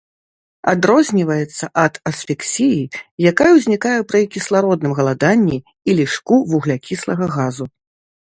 [0.71, 2.89] Адрозніваецца ад асфіксіі,
[3.33, 7.65] якая ўзнікае пры кіслародным галаданні і лішку вуглякіслага газу.